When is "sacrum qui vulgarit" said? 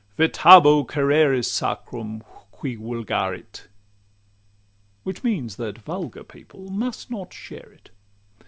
1.51-3.67